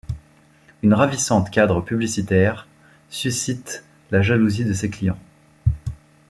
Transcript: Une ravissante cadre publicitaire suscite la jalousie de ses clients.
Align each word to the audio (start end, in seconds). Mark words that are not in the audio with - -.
Une 0.81 0.95
ravissante 0.95 1.51
cadre 1.51 1.79
publicitaire 1.81 2.67
suscite 3.11 3.83
la 4.09 4.23
jalousie 4.23 4.65
de 4.65 4.73
ses 4.73 4.89
clients. 4.89 5.19